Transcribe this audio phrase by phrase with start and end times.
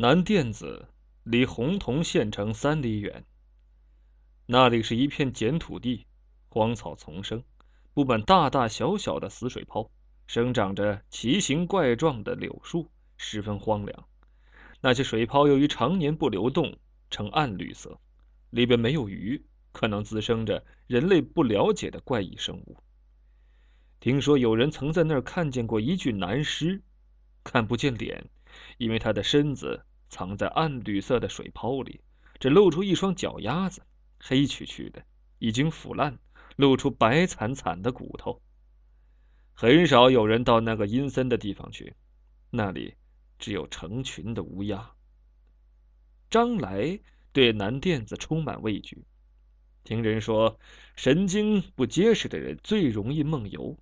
[0.00, 0.86] 南甸子
[1.24, 3.24] 离洪洞县城三里远。
[4.46, 6.06] 那里是一片碱土地，
[6.48, 7.42] 荒草丛生，
[7.94, 9.90] 布满大大小小的死水泡，
[10.28, 14.06] 生长着奇形怪状的柳树，十分荒凉。
[14.80, 16.78] 那些水泡由于常年不流动，
[17.10, 17.98] 呈暗绿色，
[18.50, 22.76] 里边没有鱼，可能滋生着人类不了解的怪异生物。
[23.98, 26.82] 听说有人曾在那儿看见过一具男尸，
[27.42, 28.30] 看不见脸，
[28.76, 29.82] 因为他的身子。
[30.08, 32.00] 藏在暗绿色的水泡里，
[32.40, 33.82] 只露出一双脚丫子，
[34.18, 35.04] 黑黢黢的，
[35.38, 36.18] 已经腐烂，
[36.56, 38.40] 露出白惨惨的骨头。
[39.54, 41.94] 很少有人到那个阴森的地方去，
[42.50, 42.94] 那里
[43.38, 44.92] 只有成群的乌鸦。
[46.30, 47.00] 张来
[47.32, 49.04] 对南甸子充满畏惧，
[49.82, 50.60] 听人说，
[50.94, 53.78] 神经不结实的人最容易梦游，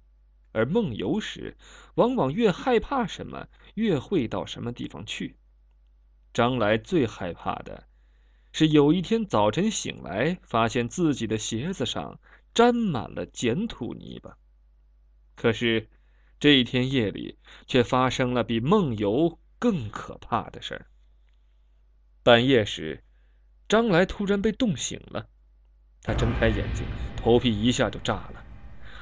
[0.53, 1.57] 而梦游时，
[1.95, 5.37] 往往越害怕什么，越会到什么地方去。
[6.37, 7.85] 张来最害怕的，
[8.53, 12.21] 是有一天早晨醒来，发现自己的鞋子上
[12.53, 14.37] 沾满了碱土泥巴。
[15.35, 15.89] 可是，
[16.39, 20.87] 这一天夜里却发生了比梦游更可怕的事儿。
[22.23, 23.03] 半夜时，
[23.67, 25.27] 张来突然被冻醒了，
[26.03, 26.85] 他睁开眼睛，
[27.17, 28.45] 头皮一下就炸了。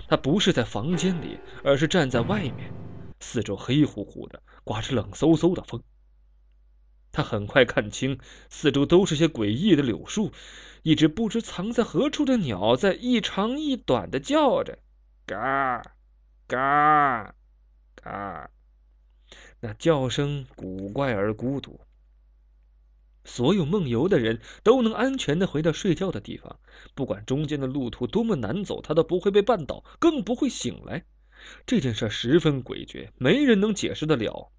[0.07, 2.73] 他不是在房间里，而是站在外面，
[3.19, 5.83] 四周黑乎乎的，刮着冷飕飕的风。
[7.15, 8.19] 他很快看清，
[8.51, 10.33] 四周都是些诡异的柳树，
[10.83, 14.81] 一只不知藏在何处的鸟在一长一短的叫着，
[15.25, 15.83] 嘎，
[16.49, 17.35] 嘎，
[17.95, 18.51] 嘎。
[19.61, 21.81] 那叫声古怪而孤独。
[23.25, 26.59] 所有梦游的人都能安全的回到睡觉的地方，
[26.95, 31.07] 不管中间的路途多么难走，他都不会被绊倒，更不会醒来。
[31.65, 34.51] 这件事十分诡谲，没人能解释得了。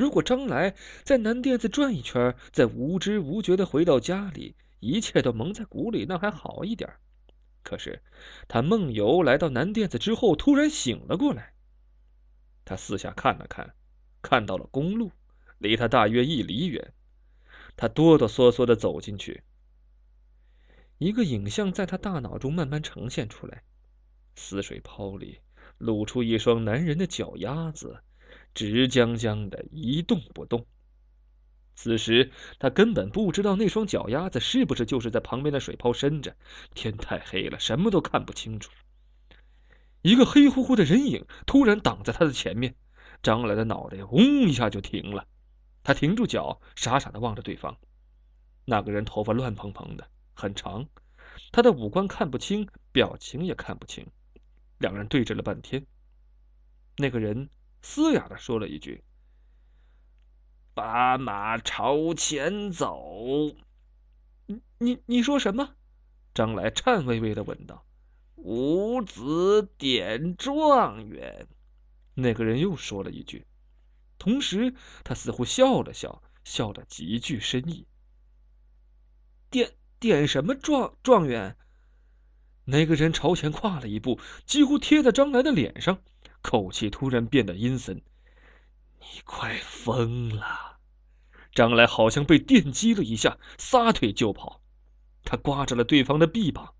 [0.00, 6.90] 如果张来在南店子转一圈，再无知无觉的回到家里，一切都蒙在鼓里，那还好一点。
[7.62, 8.02] 可是
[8.48, 11.52] 他梦游来到南店子之后，突然醒了过来。
[12.64, 13.74] 他四下看了看，
[14.22, 15.12] 看到了公路，
[15.58, 16.94] 离他大约一里远。
[17.76, 19.42] 他哆哆嗦嗦的走进去。
[20.96, 23.64] 一个影像在他大脑中慢慢呈现出来：
[24.34, 25.40] 死水泡里
[25.76, 28.00] 露出一双男人的脚丫子。
[28.54, 30.66] 直僵僵的一动不动。
[31.74, 36.36] 此时他根本不知道那双脚丫子是不是就是在旁边的水泡伸着。
[36.74, 38.70] 天太黑了，什么都看不清楚。
[40.02, 42.74] 一个黑乎乎的人影突然挡在他的前面，
[43.22, 45.26] 张来的脑袋嗡一下就停了。
[45.82, 47.78] 他停住脚，傻傻的望着对方。
[48.66, 50.86] 那个人头发乱蓬蓬的，很长，
[51.50, 54.06] 他的五官看不清，表情也看不清。
[54.76, 55.86] 两人对峙了半天，
[56.98, 57.48] 那个人。
[57.82, 59.02] 嘶哑的说了一句
[60.74, 63.54] ：“把马朝前走。”
[64.46, 65.74] 你你你说什么？
[66.34, 67.84] 张来颤巍巍的问道。
[68.36, 71.48] “五子点状元。”
[72.14, 73.46] 那个人又说了一句，
[74.18, 74.74] 同时
[75.04, 77.86] 他似乎笑了笑，笑得极具深意。
[79.50, 81.56] “点点什么状状元？”
[82.66, 86.02] 那个人朝前跨了一步，几乎贴在张来的脸上。
[86.42, 88.02] 口气突然变得阴森，
[88.98, 90.78] 你快疯了！
[91.52, 94.60] 张来好像被电击了一下，撒腿就跑。
[95.24, 96.74] 他刮着了对方的臂膀。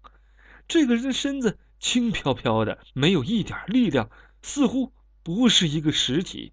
[0.68, 4.10] 这个人的身子轻飘飘的，没有一点力量，
[4.42, 6.52] 似乎不是一个实体。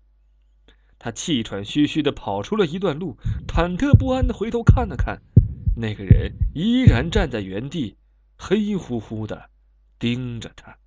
[1.00, 5.22] 他气喘吁吁的跑出了一段路，忐忑不安的回头看了看，
[5.76, 7.98] 那个人依然站在原地，
[8.36, 9.52] 黑乎乎的
[10.00, 10.78] 盯着他。